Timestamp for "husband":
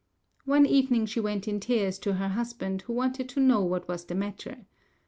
2.29-2.81